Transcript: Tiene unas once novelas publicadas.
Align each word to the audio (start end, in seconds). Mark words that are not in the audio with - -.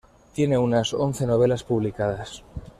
Tiene 0.33 0.57
unas 0.57 0.95
once 0.95 1.27
novelas 1.27 1.63
publicadas. 1.63 2.43